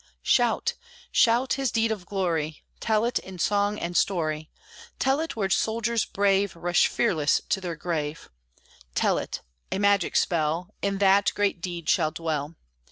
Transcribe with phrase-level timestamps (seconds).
[0.23, 0.73] Shout!
[1.11, 2.63] shout, his deed of glory!
[2.79, 4.49] Tell it in song and story;
[4.97, 8.27] Tell it where soldiers brave Rush fearless to their grave;
[8.95, 9.41] Tell it
[9.71, 12.55] a magic spell In that great deed shall dwell.